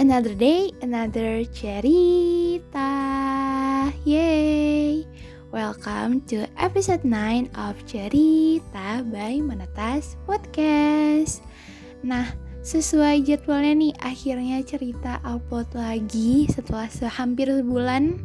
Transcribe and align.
Another 0.00 0.32
day, 0.32 0.72
another 0.80 1.44
cerita. 1.52 2.88
Yay! 4.08 5.04
Welcome 5.52 6.24
to 6.32 6.48
episode 6.56 7.04
9 7.04 7.52
of 7.52 7.76
Cerita 7.84 9.04
by 9.04 9.44
Menetas 9.44 10.16
Podcast. 10.24 11.44
Nah, 12.00 12.32
sesuai 12.64 13.28
jadwalnya 13.28 13.76
nih, 13.76 13.92
akhirnya 14.00 14.64
cerita 14.64 15.20
upload 15.20 15.68
lagi 15.76 16.48
setelah 16.48 16.88
sehampir 16.88 17.52
sebulan 17.52 18.24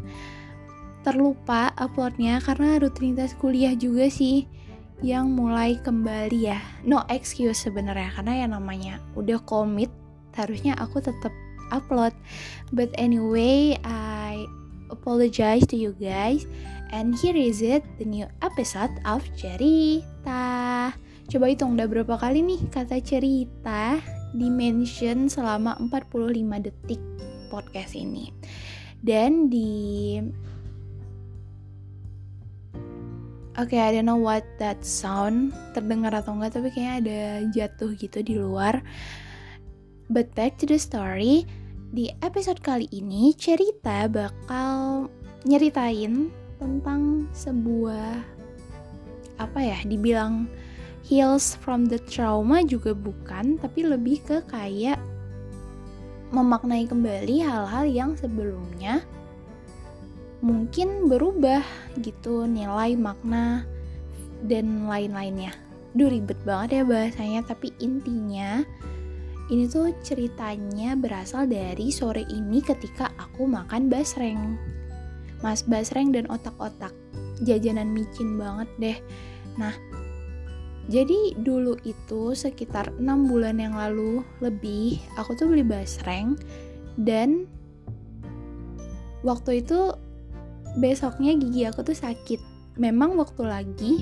terlupa 1.04 1.76
uploadnya 1.76 2.40
karena 2.40 2.80
rutinitas 2.80 3.36
kuliah 3.36 3.76
juga 3.76 4.08
sih 4.08 4.48
yang 5.04 5.28
mulai 5.28 5.76
kembali 5.84 6.40
ya. 6.40 6.64
No 6.88 7.04
excuse 7.12 7.68
sebenarnya 7.68 8.16
karena 8.16 8.48
yang 8.48 8.56
namanya 8.56 9.04
udah 9.20 9.44
komit 9.44 9.92
harusnya 10.40 10.72
aku 10.80 11.04
tetap 11.04 11.36
upload. 11.72 12.14
But 12.74 12.92
anyway, 12.98 13.78
I 13.86 14.46
apologize 14.90 15.66
to 15.70 15.78
you 15.78 15.94
guys. 15.98 16.46
And 16.94 17.18
here 17.18 17.36
is 17.36 17.60
it, 17.66 17.84
the 17.98 18.06
new 18.06 18.28
episode 18.46 18.94
of 19.04 19.26
cerita. 19.36 20.94
Coba 21.26 21.46
hitung 21.50 21.74
udah 21.76 21.90
berapa 21.90 22.16
kali 22.22 22.46
nih 22.46 22.62
kata 22.70 23.02
cerita 23.02 23.98
di 24.36 24.48
mention 24.54 25.26
selama 25.26 25.74
45 25.90 26.66
detik 26.70 27.02
podcast 27.50 27.98
ini. 27.98 28.30
Dan 29.02 29.50
di 29.50 30.22
Oke, 33.56 33.80
okay, 33.80 33.88
I 33.88 33.96
don't 33.96 34.04
know 34.04 34.20
what 34.20 34.44
that 34.60 34.84
sound 34.84 35.56
terdengar 35.72 36.12
atau 36.12 36.36
enggak, 36.36 36.60
tapi 36.60 36.76
kayaknya 36.76 36.94
ada 37.00 37.20
jatuh 37.56 37.96
gitu 37.96 38.20
di 38.20 38.36
luar. 38.36 38.84
But 40.06 40.30
back 40.38 40.62
to 40.62 40.70
the 40.70 40.78
story, 40.78 41.50
di 41.90 42.14
episode 42.22 42.62
kali 42.62 42.86
ini 42.94 43.34
cerita 43.34 44.06
bakal 44.06 45.10
nyeritain 45.50 46.30
tentang 46.62 47.26
sebuah 47.34 48.22
apa 49.42 49.60
ya, 49.60 49.82
dibilang 49.84 50.46
heals 51.02 51.58
from 51.58 51.90
the 51.90 51.98
trauma 52.06 52.62
juga 52.62 52.94
bukan, 52.94 53.58
tapi 53.58 53.86
lebih 53.86 54.22
ke 54.22 54.38
kayak 54.46 55.02
memaknai 56.30 56.86
kembali 56.86 57.42
hal-hal 57.42 57.86
yang 57.86 58.12
sebelumnya 58.18 59.02
mungkin 60.46 61.10
berubah 61.10 61.66
gitu 62.06 62.46
nilai 62.46 62.94
makna 62.94 63.66
dan 64.46 64.86
lain-lainnya. 64.86 65.58
Duh 65.98 66.12
ribet 66.12 66.38
banget 66.46 66.82
ya 66.82 66.84
bahasanya 66.86 67.42
tapi 67.48 67.74
intinya 67.82 68.62
ini 69.54 69.70
tuh 69.70 69.94
ceritanya 70.02 70.98
berasal 70.98 71.46
dari 71.46 71.94
sore 71.94 72.26
ini 72.34 72.62
ketika 72.66 73.14
aku 73.22 73.46
makan 73.46 73.88
basreng. 73.92 74.58
Mas 75.46 75.62
basreng 75.62 76.10
dan 76.10 76.26
otak-otak. 76.34 76.94
Jajanan 77.46 77.94
micin 77.94 78.40
banget 78.40 78.70
deh. 78.82 78.98
Nah, 79.60 79.76
jadi 80.86 81.34
dulu 81.38 81.78
itu 81.82 82.38
sekitar 82.38 82.94
6 82.98 83.02
bulan 83.26 83.58
yang 83.58 83.74
lalu 83.74 84.22
lebih 84.38 85.02
aku 85.18 85.34
tuh 85.34 85.50
beli 85.50 85.66
basreng 85.66 86.38
dan 86.98 87.50
waktu 89.26 89.66
itu 89.66 89.98
besoknya 90.78 91.34
gigi 91.42 91.66
aku 91.66 91.82
tuh 91.82 91.98
sakit 91.98 92.38
memang 92.78 93.18
waktu 93.18 93.42
lagi 93.42 93.94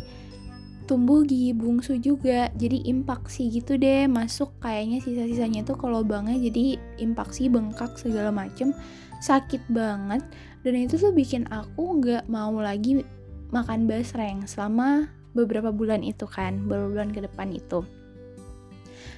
tumbuh 0.86 1.24
gigi 1.24 1.56
bungsu 1.56 1.98
juga. 2.00 2.52
Jadi 2.56 2.88
impaksi 2.88 3.50
gitu 3.50 3.80
deh 3.80 4.06
masuk 4.08 4.54
kayaknya 4.60 5.00
sisa-sisanya 5.04 5.64
tuh 5.64 5.80
ke 5.80 5.88
lubangnya 5.88 6.38
jadi 6.38 6.78
impaksi 7.02 7.48
bengkak 7.48 7.96
segala 7.98 8.30
macem. 8.30 8.76
Sakit 9.24 9.64
banget. 9.72 10.24
Dan 10.64 10.80
itu 10.80 10.96
tuh 10.96 11.12
bikin 11.12 11.48
aku 11.52 12.00
nggak 12.00 12.32
mau 12.32 12.56
lagi 12.60 13.04
makan 13.52 13.86
basreng 13.86 14.48
selama 14.48 15.12
beberapa 15.34 15.70
bulan 15.74 16.02
itu 16.02 16.24
kan 16.30 16.64
beberapa 16.66 16.90
bulan 16.94 17.10
ke 17.12 17.20
depan 17.26 17.52
itu. 17.52 17.84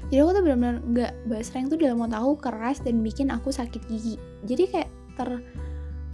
Jadi 0.09 0.19
aku 0.21 0.31
tuh 0.37 0.43
benar-benar 0.45 0.77
nggak 0.85 1.13
basreng 1.25 1.65
tuh 1.69 1.77
dalam 1.81 1.97
mau 1.97 2.09
tahu 2.09 2.37
keras 2.37 2.81
dan 2.81 3.01
bikin 3.01 3.33
aku 3.33 3.49
sakit 3.49 3.81
gigi. 3.89 4.21
Jadi 4.45 4.63
kayak 4.69 4.89
ter 5.17 5.41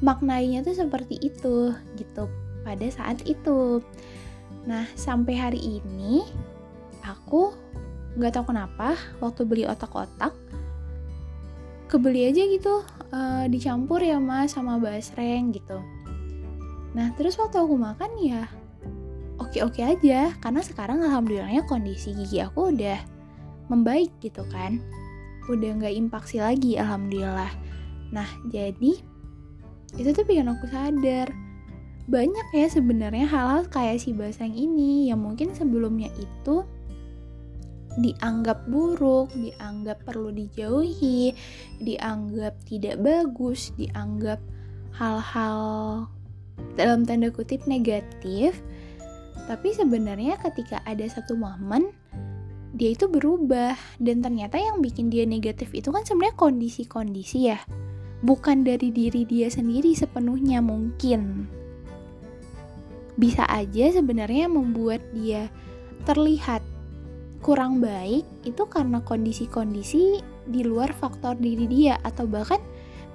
maknainya 0.01 0.66
tuh 0.66 0.73
seperti 0.73 1.19
itu 1.22 1.75
gitu 1.97 2.25
pada 2.66 2.88
saat 2.90 3.22
itu 3.25 3.81
nah 4.67 4.85
sampai 4.94 5.33
hari 5.38 5.81
ini 5.81 6.22
aku 7.01 7.53
nggak 8.19 8.35
tahu 8.35 8.51
kenapa 8.51 8.99
waktu 9.23 9.41
beli 9.47 9.63
otak-otak 9.66 10.35
kebeli 11.91 12.31
aja 12.31 12.44
gitu 12.47 12.83
uh, 13.11 13.45
dicampur 13.51 13.99
ya 13.99 14.16
mas 14.16 14.55
sama 14.55 14.79
basreng 14.79 15.51
gitu. 15.51 15.83
Nah 16.95 17.11
terus 17.19 17.35
waktu 17.35 17.59
aku 17.59 17.75
makan 17.75 18.11
ya 18.23 18.47
oke-oke 19.35 19.83
aja 19.83 20.31
karena 20.39 20.61
sekarang 20.63 21.03
alhamdulillahnya 21.03 21.67
kondisi 21.67 22.16
gigi 22.16 22.39
aku 22.39 22.72
udah 22.72 22.95
membaik 23.67 24.11
gitu 24.23 24.47
kan. 24.47 24.79
Udah 25.51 25.83
nggak 25.83 25.91
impaksi 25.91 26.39
lagi 26.39 26.79
alhamdulillah. 26.79 27.51
Nah 28.16 28.28
jadi 28.47 29.03
itu 29.99 30.09
tuh 30.16 30.23
bikin 30.23 30.47
aku 30.47 30.72
sadar 30.72 31.28
banyak 32.09 32.47
ya 32.53 32.67
sebenarnya 32.69 33.29
hal-hal 33.29 33.69
kayak 33.69 34.01
si 34.01 34.13
baseng 34.16 34.53
ini 34.53 35.09
yang 35.13 35.22
mungkin 35.22 35.53
sebelumnya 35.53 36.09
itu 36.17 36.66
dianggap 38.00 38.72
buruk, 38.72 39.35
dianggap 39.35 40.07
perlu 40.07 40.31
dijauhi, 40.31 41.35
dianggap 41.84 42.56
tidak 42.63 42.95
bagus, 43.03 43.75
dianggap 43.75 44.40
hal-hal 44.95 45.59
dalam 46.79 47.03
tanda 47.03 47.28
kutip 47.28 47.67
negatif. 47.67 48.56
Tapi 49.50 49.75
sebenarnya 49.75 50.40
ketika 50.40 50.79
ada 50.88 51.03
satu 51.09 51.35
momen 51.35 51.91
dia 52.72 52.95
itu 52.95 53.11
berubah 53.11 53.75
dan 54.00 54.23
ternyata 54.23 54.56
yang 54.56 54.79
bikin 54.79 55.11
dia 55.11 55.28
negatif 55.28 55.75
itu 55.75 55.91
kan 55.91 56.07
sebenarnya 56.07 56.40
kondisi-kondisi 56.40 57.51
ya 57.51 57.59
bukan 58.22 58.61
dari 58.61 58.94
diri 58.94 59.25
dia 59.25 59.50
sendiri 59.50 59.91
sepenuhnya 59.97 60.61
mungkin. 60.61 61.50
Bisa 63.19 63.44
aja 63.47 63.91
sebenarnya 63.91 64.47
membuat 64.47 65.03
dia 65.11 65.51
terlihat 66.07 66.63
kurang 67.41 67.81
baik 67.81 68.23
itu 68.45 68.63
karena 68.69 69.01
kondisi-kondisi 69.01 70.22
di 70.45 70.61
luar 70.61 70.94
faktor 70.94 71.38
diri 71.38 71.66
dia 71.66 71.97
atau 72.05 72.29
bahkan 72.29 72.61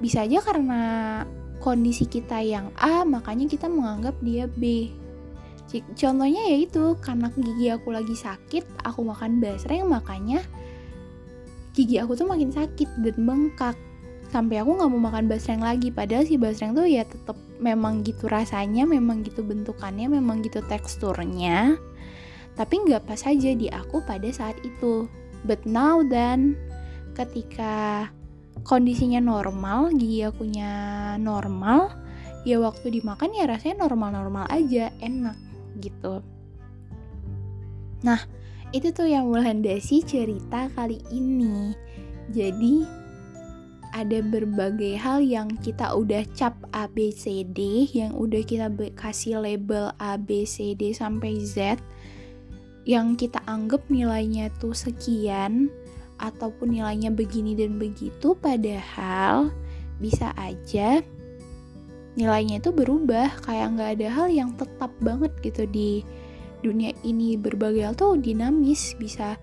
bisa 0.03 0.27
aja 0.27 0.43
karena 0.43 0.81
kondisi 1.63 2.05
kita 2.05 2.43
yang 2.43 2.69
A 2.77 3.07
makanya 3.07 3.49
kita 3.49 3.71
menganggap 3.71 4.15
dia 4.21 4.51
B. 4.51 4.91
Contohnya 5.99 6.47
yaitu 6.47 6.95
karena 7.03 7.27
gigi 7.35 7.75
aku 7.75 7.91
lagi 7.91 8.15
sakit, 8.15 8.87
aku 8.87 9.03
makan 9.03 9.43
basreng 9.43 9.91
makanya 9.91 10.39
gigi 11.75 11.99
aku 11.99 12.15
tuh 12.15 12.25
makin 12.25 12.55
sakit 12.55 12.89
dan 13.03 13.17
bengkak 13.27 13.77
sampai 14.31 14.63
aku 14.63 14.77
nggak 14.77 14.91
mau 14.91 15.03
makan 15.11 15.31
basreng 15.31 15.63
lagi. 15.63 15.95
Padahal 15.95 16.27
si 16.27 16.37
basreng 16.37 16.75
tuh 16.75 16.87
ya 16.87 17.07
tetap 17.07 17.39
memang 17.63 18.05
gitu 18.05 18.29
rasanya 18.29 18.85
memang 18.85 19.25
gitu 19.25 19.41
bentukannya 19.47 20.11
memang 20.11 20.43
gitu 20.45 20.61
teksturnya. 20.67 21.79
Tapi 22.57 22.75
nggak 22.89 23.05
pas 23.05 23.21
aja 23.29 23.51
di 23.53 23.69
aku 23.69 24.03
pada 24.05 24.29
saat 24.33 24.57
itu. 24.65 25.07
But 25.47 25.65
now 25.69 26.03
then 26.03 26.57
ketika 27.17 28.09
kondisinya 28.65 29.21
normal 29.23 29.95
gigi 29.95 30.25
akunya 30.27 31.15
normal 31.21 31.93
ya 32.47 32.63
waktu 32.63 33.01
dimakan 33.01 33.35
ya 33.35 33.45
rasanya 33.51 33.87
normal-normal 33.87 34.47
aja 34.49 34.91
enak 35.03 35.37
gitu. 35.83 36.23
Nah 38.03 38.21
itu 38.75 38.91
tuh 38.91 39.07
yang 39.07 39.31
melandasi 39.31 40.03
cerita 40.03 40.71
kali 40.75 41.01
ini. 41.15 41.75
Jadi 42.31 43.06
ada 43.97 44.21
berbagai 44.21 45.01
hal 45.01 45.25
yang 45.25 45.49
kita 45.65 45.97
udah 45.97 46.21
cap 46.37 46.53
A, 46.77 46.85
B, 46.85 47.09
C, 47.17 47.49
D, 47.49 47.89
yang 47.97 48.13
udah 48.13 48.45
kita 48.45 48.69
kasih 48.93 49.41
label 49.41 49.89
A, 49.97 50.21
B, 50.21 50.45
C, 50.45 50.77
D 50.77 50.93
sampai 50.93 51.41
Z, 51.41 51.81
yang 52.85 53.17
kita 53.17 53.41
anggap 53.49 53.81
nilainya 53.89 54.53
tuh 54.61 54.77
sekian, 54.77 55.73
ataupun 56.21 56.77
nilainya 56.77 57.09
begini 57.09 57.57
dan 57.57 57.81
begitu, 57.81 58.37
padahal 58.37 59.49
bisa 59.97 60.37
aja 60.37 61.01
nilainya 62.17 62.61
itu 62.61 62.73
berubah, 62.73 63.29
kayak 63.45 63.77
nggak 63.77 63.91
ada 64.01 64.09
hal 64.09 64.29
yang 64.33 64.51
tetap 64.57 64.93
banget 65.05 65.33
gitu 65.45 65.69
di 65.69 66.01
dunia 66.65 66.97
ini. 67.05 67.37
Berbagai 67.37 67.93
hal 67.93 67.95
tuh 67.95 68.17
dinamis 68.17 68.97
bisa 68.97 69.37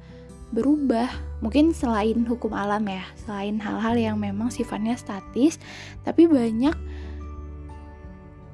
berubah. 0.54 1.10
Mungkin 1.42 1.74
selain 1.74 2.24
hukum 2.24 2.54
alam 2.54 2.86
ya 2.88 3.04
selain 3.26 3.60
hal-hal 3.60 3.98
yang 3.98 4.18
memang 4.22 4.48
sifatnya 4.54 4.96
statis 4.96 5.60
tapi 6.08 6.30
banyak 6.30 6.78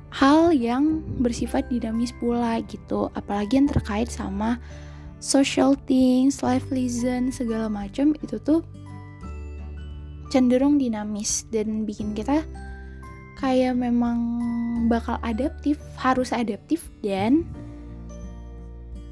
hal 0.10 0.50
yang 0.50 1.06
bersifat 1.22 1.70
dinamis 1.70 2.16
pula 2.18 2.58
gitu. 2.66 3.14
Apalagi 3.14 3.62
yang 3.62 3.70
terkait 3.70 4.10
sama 4.10 4.58
social 5.20 5.76
things 5.86 6.42
life 6.42 6.66
lesson 6.72 7.30
segala 7.30 7.68
macam 7.68 8.16
itu 8.24 8.40
tuh 8.42 8.66
cenderung 10.34 10.82
dinamis. 10.82 11.46
Dan 11.54 11.86
bikin 11.86 12.18
kita 12.18 12.42
kayak 13.38 13.78
memang 13.78 14.42
bakal 14.90 15.22
adaptif, 15.22 15.78
harus 16.00 16.34
adaptif 16.34 16.90
dan 17.06 17.46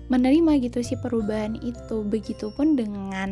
menerima 0.07 0.59
gitu 0.63 0.79
sih 0.83 0.99
perubahan 0.99 1.55
itu. 1.59 2.03
Begitupun 2.03 2.79
dengan 2.79 3.31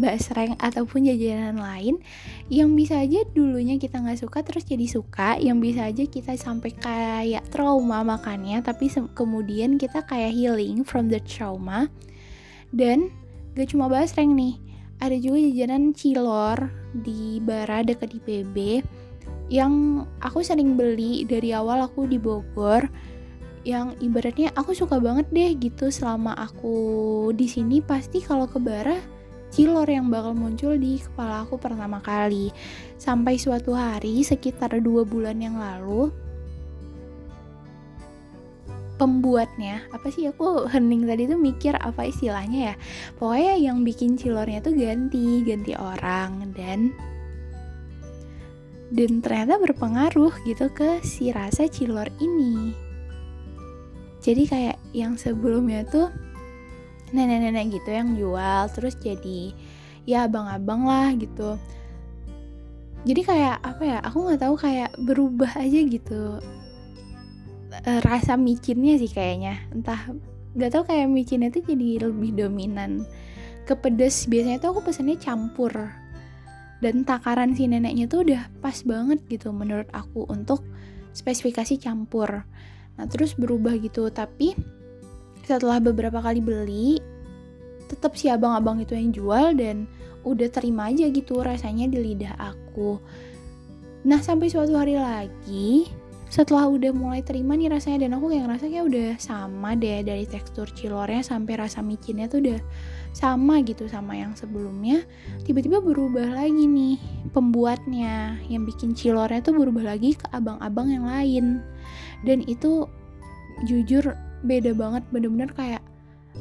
basreng 0.00 0.56
ataupun 0.56 1.04
jajanan 1.04 1.60
lain 1.60 2.00
yang 2.48 2.72
bisa 2.72 3.04
aja 3.04 3.20
dulunya 3.36 3.76
kita 3.76 4.00
nggak 4.00 4.24
suka 4.24 4.40
terus 4.40 4.64
jadi 4.64 4.88
suka, 4.88 5.36
yang 5.36 5.60
bisa 5.60 5.88
aja 5.88 6.04
kita 6.08 6.32
sampai 6.36 6.72
kayak 6.72 7.44
trauma 7.52 8.00
makannya, 8.00 8.64
tapi 8.64 8.88
kemudian 9.12 9.76
kita 9.76 10.04
kayak 10.04 10.32
healing 10.32 10.80
from 10.84 11.12
the 11.12 11.20
trauma. 11.22 11.92
Dan 12.72 13.12
gak 13.52 13.68
cuma 13.68 13.84
basreng 13.92 14.32
nih, 14.32 14.56
ada 14.96 15.12
juga 15.20 15.44
jajanan 15.44 15.92
cilor 15.92 16.72
di 16.96 17.36
Bara 17.44 17.84
dekat 17.84 18.16
IPB 18.16 18.80
yang 19.52 20.04
aku 20.24 20.40
sering 20.40 20.80
beli 20.80 21.28
dari 21.28 21.52
awal 21.52 21.84
aku 21.84 22.08
di 22.08 22.16
Bogor 22.16 22.88
yang 23.62 23.94
ibaratnya 24.02 24.50
aku 24.58 24.74
suka 24.74 24.98
banget 24.98 25.30
deh 25.30 25.54
gitu 25.54 25.90
selama 25.94 26.34
aku 26.34 27.30
di 27.34 27.46
sini 27.46 27.78
pasti 27.78 28.18
kalau 28.18 28.50
ke 28.50 28.58
Bara 28.58 28.98
cilor 29.52 29.84
yang 29.84 30.08
bakal 30.08 30.32
muncul 30.32 30.74
di 30.80 30.98
kepala 30.98 31.44
aku 31.44 31.60
pertama 31.60 32.00
kali. 32.00 32.50
Sampai 32.96 33.36
suatu 33.36 33.76
hari 33.76 34.24
sekitar 34.24 34.80
dua 34.80 35.04
bulan 35.04 35.38
yang 35.38 35.60
lalu 35.60 36.10
pembuatnya 38.96 39.82
apa 39.90 40.14
sih 40.14 40.30
aku 40.30 40.70
hening 40.70 41.10
tadi 41.10 41.26
tuh 41.26 41.36
mikir 41.36 41.74
apa 41.76 42.08
istilahnya 42.08 42.72
ya? 42.72 42.74
Pokoknya 43.20 43.54
yang 43.60 43.84
bikin 43.84 44.16
cilornya 44.16 44.64
tuh 44.64 44.72
ganti 44.72 45.44
ganti 45.44 45.76
orang 45.76 46.50
dan 46.56 46.90
dan 48.92 49.24
ternyata 49.24 49.56
berpengaruh 49.56 50.32
gitu 50.44 50.68
ke 50.72 51.00
si 51.00 51.32
rasa 51.32 51.64
cilor 51.64 52.12
ini 52.20 52.81
jadi 54.22 54.42
kayak 54.46 54.76
yang 54.94 55.18
sebelumnya 55.18 55.82
tuh 55.82 56.14
nenek-nenek 57.10 57.74
gitu 57.74 57.90
yang 57.90 58.14
jual 58.14 58.70
terus 58.72 58.94
jadi 58.96 59.52
ya 60.06 60.30
abang-abang 60.30 60.86
lah 60.86 61.10
gitu. 61.18 61.58
Jadi 63.02 63.20
kayak 63.26 63.58
apa 63.66 63.82
ya 63.82 63.98
aku 63.98 64.18
nggak 64.30 64.40
tahu 64.46 64.54
kayak 64.54 64.94
berubah 65.02 65.58
aja 65.58 65.80
gitu 65.82 66.38
e, 67.82 67.92
rasa 68.06 68.38
micinnya 68.38 68.94
sih 68.94 69.10
kayaknya. 69.10 69.58
Entah 69.74 70.14
nggak 70.54 70.70
tahu 70.70 70.82
kayak 70.86 71.10
micinnya 71.10 71.50
tuh 71.50 71.66
jadi 71.66 72.06
lebih 72.06 72.38
dominan. 72.38 73.02
Ke 73.66 73.74
pedes 73.74 74.30
biasanya 74.30 74.62
tuh 74.62 74.78
aku 74.78 74.86
pesannya 74.86 75.18
campur. 75.18 75.74
Dan 76.82 77.06
takaran 77.06 77.54
si 77.54 77.66
neneknya 77.70 78.10
tuh 78.10 78.26
udah 78.26 78.50
pas 78.58 78.74
banget 78.82 79.22
gitu 79.30 79.54
menurut 79.54 79.86
aku 79.94 80.26
untuk 80.30 80.66
spesifikasi 81.14 81.78
campur 81.78 82.42
nah 82.96 83.06
terus 83.08 83.34
berubah 83.36 83.76
gitu. 83.78 84.08
Tapi 84.12 84.56
setelah 85.42 85.82
beberapa 85.82 86.22
kali 86.22 86.40
beli 86.40 86.98
tetap 87.90 88.16
si 88.16 88.32
abang-abang 88.32 88.80
itu 88.80 88.96
yang 88.96 89.12
jual 89.12 89.46
dan 89.52 89.84
udah 90.22 90.48
terima 90.48 90.88
aja 90.88 91.10
gitu 91.12 91.42
rasanya 91.42 91.90
di 91.90 91.98
lidah 92.00 92.34
aku. 92.38 92.96
Nah 94.08 94.18
sampai 94.18 94.48
suatu 94.50 94.74
hari 94.74 94.96
lagi 94.96 95.86
setelah 96.32 96.64
udah 96.64 96.96
mulai 96.96 97.20
terima 97.20 97.52
nih 97.52 97.68
rasanya 97.68 98.08
dan 98.08 98.16
aku 98.16 98.32
kayak 98.32 98.48
ngerasa 98.48 98.64
kayak 98.72 98.86
udah 98.88 99.08
sama 99.20 99.76
deh 99.76 100.00
dari 100.00 100.24
tekstur 100.24 100.64
cilornya 100.72 101.20
sampai 101.20 101.60
rasa 101.60 101.84
micinnya 101.84 102.24
tuh 102.24 102.40
udah 102.40 102.60
sama 103.12 103.60
gitu 103.60 103.84
sama 103.84 104.16
yang 104.16 104.32
sebelumnya 104.32 105.04
tiba-tiba 105.44 105.84
berubah 105.84 106.32
lagi 106.32 106.64
nih 106.64 106.96
pembuatnya. 107.36 108.40
Yang 108.48 108.62
bikin 108.72 108.90
cilornya 108.96 109.44
tuh 109.44 109.52
berubah 109.56 109.92
lagi 109.92 110.16
ke 110.16 110.24
abang-abang 110.32 110.88
yang 110.88 111.04
lain. 111.04 111.60
Dan 112.24 112.40
itu 112.48 112.88
jujur 113.68 114.16
beda 114.48 114.72
banget 114.72 115.04
bener-bener 115.12 115.52
kayak 115.52 115.82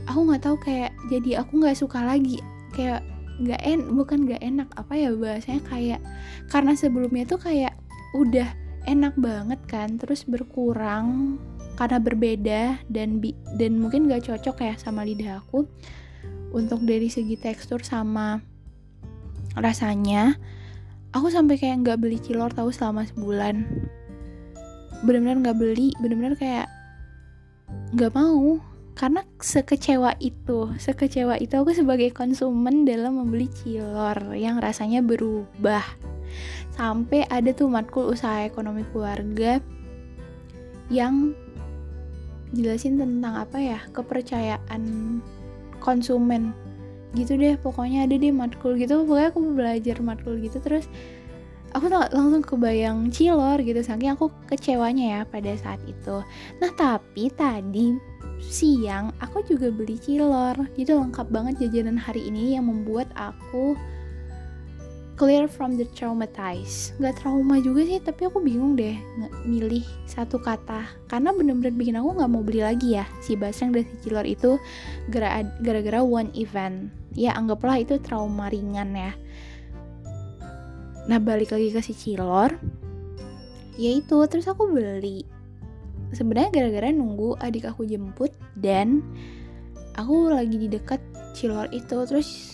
aku 0.08 0.24
nggak 0.24 0.42
tahu 0.42 0.56
kayak 0.64 0.96
jadi 1.12 1.44
aku 1.44 1.60
nggak 1.60 1.76
suka 1.76 2.00
lagi. 2.00 2.40
Kayak 2.72 3.04
nggak 3.44 3.62
en 3.68 3.92
bukan 3.92 4.24
nggak 4.24 4.40
enak 4.40 4.70
apa 4.80 4.94
ya 4.96 5.10
bahasanya 5.12 5.62
kayak 5.68 6.00
karena 6.48 6.78
sebelumnya 6.80 7.28
tuh 7.28 7.42
kayak 7.42 7.74
udah 8.14 8.61
enak 8.90 9.14
banget 9.18 9.62
kan 9.70 9.98
terus 10.02 10.26
berkurang 10.26 11.38
karena 11.78 11.98
berbeda 11.98 12.62
dan 12.94 13.18
bi 13.18 13.34
dan 13.58 13.82
mungkin 13.82 14.06
gak 14.06 14.30
cocok 14.30 14.58
ya 14.62 14.74
sama 14.78 15.02
lidah 15.02 15.42
aku. 15.42 15.66
Untuk 16.52 16.84
dari 16.84 17.08
segi 17.08 17.40
tekstur 17.40 17.80
sama 17.80 18.44
rasanya 19.56 20.36
aku 21.16 21.32
sampai 21.32 21.56
kayak 21.56 21.84
nggak 21.84 22.00
beli 22.00 22.20
cilor 22.20 22.52
tahu 22.52 22.76
selama 22.76 23.08
sebulan. 23.08 23.64
Benar-benar 25.08 25.38
nggak 25.42 25.58
beli 25.58 25.96
benar-benar 26.04 26.36
kayak 26.36 26.68
nggak 27.96 28.14
mau. 28.14 28.60
Karena 28.92 29.24
sekecewa 29.40 30.20
itu 30.20 30.76
sekecewa 30.76 31.40
itu 31.40 31.56
aku 31.56 31.72
sebagai 31.72 32.12
konsumen 32.12 32.84
dalam 32.84 33.18
membeli 33.18 33.48
cilor 33.48 34.36
yang 34.36 34.60
rasanya 34.60 35.00
berubah 35.00 36.11
sampai 36.76 37.28
ada 37.28 37.52
tuh 37.52 37.68
matkul 37.68 38.12
usaha 38.12 38.44
ekonomi 38.46 38.86
keluarga 38.90 39.60
yang 40.92 41.36
jelasin 42.52 43.00
tentang 43.00 43.40
apa 43.40 43.58
ya 43.60 43.80
kepercayaan 43.96 44.84
konsumen. 45.80 46.52
Gitu 47.12 47.36
deh 47.36 47.60
pokoknya 47.60 48.08
ada 48.08 48.16
deh 48.16 48.32
matkul 48.32 48.76
gitu. 48.80 49.04
Pokoknya 49.04 49.30
aku 49.32 49.40
belajar 49.52 49.98
matkul 50.00 50.40
gitu 50.40 50.60
terus 50.64 50.88
aku 51.72 51.88
langsung 51.88 52.44
kebayang 52.44 53.08
cilor 53.12 53.60
gitu 53.64 53.80
saking 53.80 54.12
aku 54.12 54.28
kecewanya 54.48 55.20
ya 55.20 55.22
pada 55.24 55.56
saat 55.56 55.80
itu. 55.88 56.24
Nah 56.60 56.72
tapi 56.76 57.32
tadi 57.32 57.96
siang 58.44 59.16
aku 59.24 59.44
juga 59.48 59.72
beli 59.72 59.96
cilor. 59.96 60.60
Jadi 60.76 60.92
lengkap 60.92 61.28
banget 61.32 61.68
jajanan 61.68 61.96
hari 61.96 62.28
ini 62.28 62.60
yang 62.60 62.68
membuat 62.68 63.08
aku 63.16 63.76
clear 65.22 65.46
from 65.46 65.78
the 65.78 65.86
traumatized 65.94 66.98
Gak 66.98 67.22
trauma 67.22 67.62
juga 67.62 67.86
sih 67.86 68.02
tapi 68.02 68.26
aku 68.26 68.42
bingung 68.42 68.74
deh 68.74 68.98
milih 69.46 69.86
satu 70.10 70.42
kata. 70.42 70.82
Karena 71.06 71.30
bener-bener 71.30 71.78
bikin 71.78 71.94
aku 72.02 72.18
gak 72.18 72.32
mau 72.34 72.42
beli 72.42 72.66
lagi 72.66 72.98
ya. 72.98 73.06
Si 73.22 73.38
basreng 73.38 73.70
dan 73.70 73.86
si 73.86 73.96
cilor 74.02 74.26
itu 74.26 74.58
gara-gara 75.14 76.02
one 76.02 76.34
event. 76.34 76.90
Ya 77.14 77.38
anggaplah 77.38 77.78
itu 77.78 78.02
trauma 78.02 78.50
ringan 78.50 78.98
ya. 78.98 79.14
Nah 81.06 81.22
balik 81.22 81.54
lagi 81.54 81.70
ke 81.70 81.86
si 81.86 81.94
cilor. 81.94 82.58
Ya 83.78 83.94
itu 83.94 84.18
terus 84.26 84.50
aku 84.50 84.74
beli. 84.74 85.22
Sebenarnya 86.18 86.50
gara-gara 86.50 86.90
nunggu 86.90 87.38
adik 87.38 87.70
aku 87.70 87.86
jemput 87.86 88.34
dan 88.58 89.06
aku 89.94 90.34
lagi 90.34 90.58
di 90.58 90.66
dekat 90.66 91.00
cilor 91.38 91.70
itu. 91.70 92.10
Terus 92.10 92.51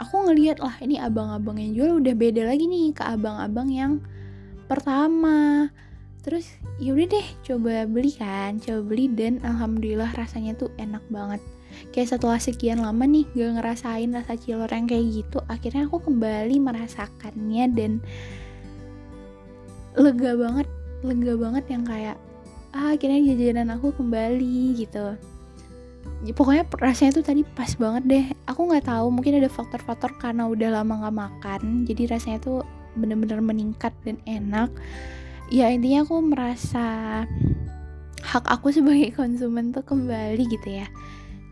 aku 0.00 0.26
ngeliat 0.26 0.58
lah 0.58 0.74
ini 0.80 0.96
abang-abang 0.96 1.60
yang 1.60 1.72
jual 1.76 1.90
udah 2.00 2.14
beda 2.16 2.48
lagi 2.48 2.64
nih 2.64 2.96
ke 2.96 3.04
abang-abang 3.04 3.68
yang 3.68 3.92
pertama. 4.66 5.68
Terus 6.20 6.48
yaudah 6.80 7.08
deh 7.08 7.28
coba 7.44 7.84
beli 7.84 8.12
kan 8.16 8.56
coba 8.58 8.80
beli. 8.82 9.12
Dan 9.12 9.38
alhamdulillah 9.44 10.10
rasanya 10.16 10.56
tuh 10.56 10.72
enak 10.80 11.04
banget. 11.12 11.44
Kayak 11.94 12.16
setelah 12.16 12.40
sekian 12.40 12.82
lama 12.82 13.06
nih 13.06 13.24
gak 13.30 13.60
ngerasain 13.60 14.10
rasa 14.10 14.34
cilor 14.34 14.68
yang 14.68 14.90
kayak 14.90 15.06
gitu 15.22 15.38
akhirnya 15.46 15.86
aku 15.86 16.02
kembali 16.02 16.58
merasakannya 16.58 17.64
dan 17.72 18.02
lega 19.94 20.34
banget 20.34 20.66
lega 21.06 21.34
banget 21.38 21.64
yang 21.70 21.86
kayak 21.86 22.16
ah 22.74 22.94
akhirnya 22.94 23.34
jajanan 23.34 23.74
aku 23.74 23.94
kembali 23.94 24.78
gitu 24.78 25.14
ya, 26.20 26.32
pokoknya 26.36 26.64
rasanya 26.76 27.16
tuh 27.16 27.24
tadi 27.24 27.42
pas 27.42 27.72
banget 27.76 28.02
deh. 28.06 28.26
Aku 28.48 28.68
nggak 28.68 28.88
tahu 28.88 29.08
mungkin 29.08 29.40
ada 29.40 29.48
faktor-faktor 29.48 30.16
karena 30.20 30.46
udah 30.46 30.80
lama 30.80 31.06
nggak 31.06 31.16
makan 31.16 31.84
jadi 31.88 32.16
rasanya 32.16 32.38
tuh 32.44 32.60
bener-bener 32.96 33.40
meningkat 33.40 33.94
dan 34.04 34.20
enak. 34.28 34.70
Ya 35.50 35.72
intinya 35.72 36.06
aku 36.06 36.22
merasa 36.22 36.86
hak 38.20 38.44
aku 38.46 38.70
sebagai 38.70 39.10
konsumen 39.18 39.72
tuh 39.72 39.82
kembali 39.82 40.44
gitu 40.46 40.68
ya. 40.84 40.86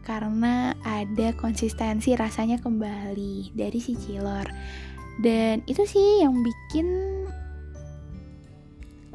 Karena 0.04 0.72
ada 0.88 1.36
konsistensi 1.36 2.16
rasanya 2.16 2.56
kembali 2.60 3.52
dari 3.52 3.78
si 3.80 3.92
cilor. 3.92 4.48
Dan 5.18 5.66
itu 5.66 5.82
sih 5.84 6.22
yang 6.22 6.40
bikin 6.40 6.86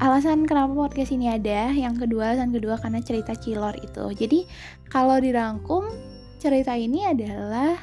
alasan 0.02 0.42
kenapa 0.44 0.74
podcast 0.74 1.14
ini 1.14 1.30
ada 1.30 1.70
yang 1.70 1.94
kedua 1.94 2.34
alasan 2.34 2.50
kedua 2.50 2.78
karena 2.82 2.98
cerita 2.98 3.32
cilor 3.38 3.78
itu. 3.78 4.04
Jadi 4.14 4.40
kalau 4.90 5.18
dirangkum 5.22 5.86
cerita 6.42 6.74
ini 6.74 7.06
adalah 7.06 7.78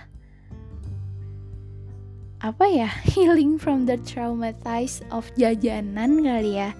apa 2.41 2.65
ya? 2.67 2.89
Healing 3.15 3.55
from 3.55 3.87
the 3.87 3.95
traumatized 4.01 5.07
of 5.13 5.29
jajanan 5.39 6.25
kali 6.25 6.59
ya 6.59 6.75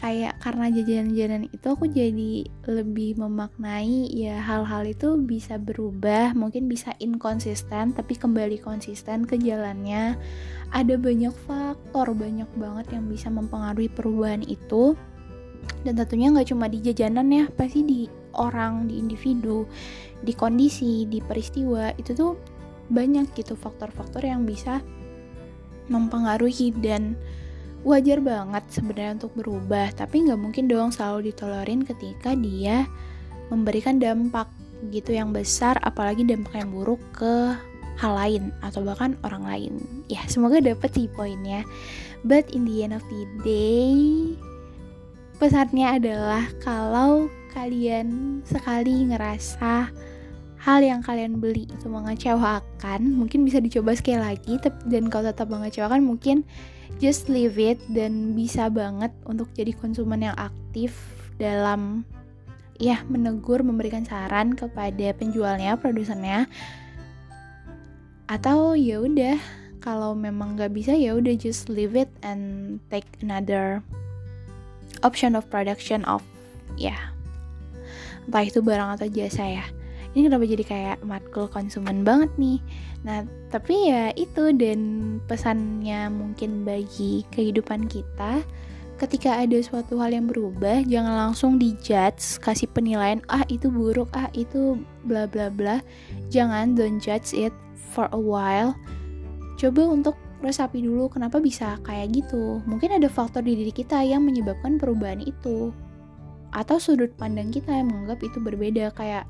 kayak 0.00 0.40
karena 0.40 0.72
jajanan-jajanan 0.72 1.52
itu 1.52 1.66
aku 1.68 1.84
jadi 1.84 2.48
lebih 2.64 3.20
memaknai 3.20 4.08
ya 4.08 4.40
hal-hal 4.40 4.88
itu 4.88 5.20
bisa 5.20 5.60
berubah 5.60 6.32
mungkin 6.32 6.72
bisa 6.72 6.96
inkonsisten 6.96 7.92
tapi 7.92 8.16
kembali 8.16 8.56
konsisten 8.64 9.28
ke 9.28 9.36
jalannya. 9.36 10.16
Ada 10.72 10.96
banyak 10.96 11.36
faktor 11.44 12.16
banyak 12.16 12.48
banget 12.56 12.96
yang 12.96 13.12
bisa 13.12 13.28
mempengaruhi 13.28 13.92
perubahan 13.92 14.40
itu. 14.40 14.96
Dan 15.84 16.00
tentunya 16.00 16.32
nggak 16.32 16.48
cuma 16.48 16.72
di 16.72 16.80
jajanan 16.80 17.28
ya 17.28 17.44
pasti 17.52 17.84
di 17.84 18.00
orang 18.32 18.88
di 18.88 18.96
individu 18.96 19.68
di 20.24 20.32
kondisi 20.32 21.04
di 21.04 21.20
peristiwa 21.20 21.92
itu 22.00 22.16
tuh 22.16 22.32
banyak 22.90 23.28
gitu 23.36 23.54
faktor-faktor 23.54 24.24
yang 24.24 24.48
bisa 24.48 24.80
mempengaruhi 25.92 26.74
dan 26.80 27.18
wajar 27.80 28.20
banget 28.20 28.64
sebenarnya 28.68 29.16
untuk 29.16 29.32
berubah 29.36 29.88
tapi 29.96 30.28
nggak 30.28 30.40
mungkin 30.40 30.68
dong 30.68 30.92
selalu 30.92 31.32
ditolerin 31.32 31.80
ketika 31.84 32.36
dia 32.36 32.84
memberikan 33.48 33.96
dampak 33.96 34.46
gitu 34.92 35.12
yang 35.12 35.32
besar 35.32 35.76
apalagi 35.84 36.24
dampak 36.24 36.56
yang 36.56 36.70
buruk 36.72 37.00
ke 37.12 37.56
hal 38.00 38.16
lain 38.16 38.48
atau 38.64 38.80
bahkan 38.80 39.12
orang 39.20 39.44
lain. 39.44 39.74
Ya 40.08 40.24
semoga 40.24 40.56
dapet 40.64 40.88
sih 40.96 41.04
poinnya. 41.12 41.68
But 42.24 42.48
in 42.56 42.64
the 42.64 42.80
end 42.84 42.96
of 42.96 43.04
the 43.12 43.28
day 43.44 44.32
pesannya 45.40 46.00
adalah 46.00 46.44
kalau 46.60 47.32
kalian 47.56 48.40
sekali 48.44 49.08
ngerasa 49.08 49.88
hal 50.60 50.80
yang 50.84 51.00
kalian 51.00 51.40
beli 51.40 51.64
itu 51.64 51.88
mengecewakan 51.88 53.16
mungkin 53.16 53.48
bisa 53.48 53.56
dicoba 53.64 53.96
sekali 53.96 54.20
lagi 54.20 54.60
dan 54.84 55.08
kalau 55.08 55.32
tetap 55.32 55.48
mengecewakan 55.48 56.04
mungkin 56.04 56.44
just 56.98 57.30
leave 57.30 57.60
it 57.60 57.78
dan 57.94 58.34
bisa 58.34 58.66
banget 58.72 59.14
untuk 59.28 59.52
jadi 59.54 59.70
konsumen 59.76 60.26
yang 60.26 60.36
aktif 60.36 60.96
dalam 61.38 62.02
ya 62.80 63.04
menegur 63.06 63.60
memberikan 63.60 64.02
saran 64.02 64.56
kepada 64.56 65.12
penjualnya 65.14 65.76
produsennya 65.76 66.48
atau 68.26 68.72
ya 68.72 69.04
udah 69.04 69.36
kalau 69.84 70.12
memang 70.12 70.56
nggak 70.56 70.72
bisa 70.72 70.92
ya 70.96 71.16
udah 71.16 71.34
just 71.36 71.68
leave 71.68 71.96
it 71.96 72.08
and 72.24 72.76
take 72.92 73.08
another 73.24 73.84
option 75.04 75.36
of 75.36 75.48
production 75.48 76.04
of 76.08 76.24
ya 76.76 76.96
entah 78.28 78.44
itu 78.44 78.60
barang 78.60 78.96
atau 79.00 79.08
jasa 79.08 79.44
ya 79.44 79.64
ini 80.10 80.26
kenapa 80.26 80.42
jadi 80.42 80.64
kayak 80.66 80.98
matkul 81.06 81.46
konsumen 81.46 82.02
banget 82.02 82.30
nih? 82.34 82.58
Nah 83.06 83.22
tapi 83.48 83.90
ya 83.90 84.10
itu 84.18 84.50
dan 84.58 84.80
pesannya 85.30 86.10
mungkin 86.10 86.66
bagi 86.66 87.22
kehidupan 87.30 87.86
kita 87.86 88.42
ketika 88.98 89.40
ada 89.40 89.56
suatu 89.64 89.96
hal 89.96 90.12
yang 90.12 90.28
berubah 90.28 90.84
jangan 90.84 91.16
langsung 91.16 91.56
dijudge 91.56 92.36
kasih 92.44 92.68
penilaian 92.68 93.24
ah 93.32 93.48
itu 93.48 93.72
buruk 93.72 94.12
ah 94.12 94.28
itu 94.34 94.82
bla 95.06 95.30
bla 95.30 95.46
bla. 95.48 95.78
Jangan 96.28 96.74
don't 96.74 96.98
judge 96.98 97.30
it 97.30 97.54
for 97.94 98.10
a 98.10 98.20
while. 98.20 98.74
Coba 99.56 99.88
untuk 99.88 100.18
resapi 100.40 100.80
dulu 100.82 101.06
kenapa 101.12 101.38
bisa 101.38 101.76
kayak 101.84 102.16
gitu? 102.16 102.58
Mungkin 102.64 102.96
ada 102.96 103.06
faktor 103.06 103.44
di 103.44 103.56
diri 103.56 103.72
kita 103.72 104.00
yang 104.02 104.24
menyebabkan 104.24 104.80
perubahan 104.80 105.20
itu. 105.20 105.70
Atau 106.50 106.82
sudut 106.82 107.14
pandang 107.14 107.54
kita 107.54 107.70
yang 107.70 107.92
menganggap 107.92 108.26
itu 108.26 108.42
berbeda 108.42 108.90
kayak 108.96 109.28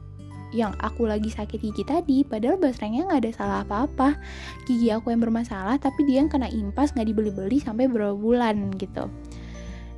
yang 0.50 0.74
aku 0.82 1.06
lagi 1.06 1.30
sakit 1.30 1.58
gigi 1.62 1.84
tadi 1.86 2.22
padahal 2.26 2.58
basrengnya 2.58 3.06
nggak 3.06 3.20
ada 3.26 3.32
salah 3.34 3.58
apa-apa. 3.62 4.18
Gigi 4.66 4.90
aku 4.90 5.14
yang 5.14 5.22
bermasalah 5.22 5.78
tapi 5.78 6.06
dia 6.06 6.22
yang 6.22 6.30
kena 6.30 6.50
impas 6.50 6.94
nggak 6.94 7.08
dibeli-beli 7.10 7.58
sampai 7.62 7.86
berapa 7.86 8.14
bulan 8.14 8.74
gitu. 8.78 9.06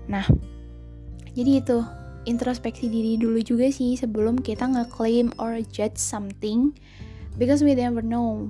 Nah 0.09 0.25
jadi 1.33 1.65
itu 1.65 1.81
introspeksi 2.29 2.87
diri 2.87 3.19
dulu 3.19 3.43
juga 3.43 3.69
sih 3.73 3.97
sebelum 3.99 4.39
kita 4.41 4.69
ngeklaim 4.69 5.33
or 5.41 5.59
judge 5.73 5.97
something 5.99 6.73
because 7.37 7.65
we 7.65 7.73
never 7.77 8.05
know. 8.05 8.49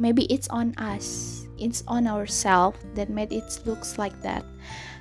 Maybe 0.00 0.24
it's 0.32 0.48
on 0.48 0.72
us 0.80 1.44
it's 1.60 1.84
on 1.86 2.08
ourselves 2.08 2.80
that 2.96 3.12
made 3.12 3.30
it 3.30 3.46
looks 3.68 4.00
like 4.00 4.16
that. 4.24 4.42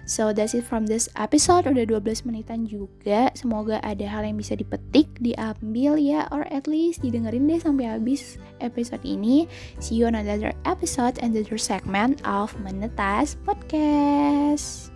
So 0.10 0.34
that's 0.34 0.58
it 0.58 0.66
from 0.66 0.90
this 0.90 1.06
episode. 1.22 1.70
Udah 1.70 1.86
12 1.86 2.26
menitan 2.26 2.66
juga. 2.66 3.30
Semoga 3.38 3.78
ada 3.86 4.10
hal 4.10 4.26
yang 4.26 4.42
bisa 4.42 4.58
dipetik 4.58 5.06
Diambil 5.22 6.02
ya 6.02 6.26
Or 6.34 6.50
at 6.50 6.66
least 6.66 7.06
didengerin 7.06 7.46
deh 7.46 7.62
sampai 7.62 7.94
habis 7.94 8.42
episode 8.58 9.06
ini. 9.06 9.46
See 9.78 10.02
you 10.02 10.10
on 10.10 10.18
another 10.18 10.50
episode 10.66 11.22
And 11.22 11.38
another 11.38 11.62
segment 11.62 12.26
of 12.26 12.58
Menetas 12.58 13.38
Podcast 13.46 14.89